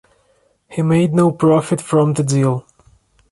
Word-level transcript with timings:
He 0.67 0.81
made 0.81 1.13
no 1.13 1.31
profit 1.31 1.79
from 1.79 2.15
the 2.15 2.23
deal. 2.23 2.65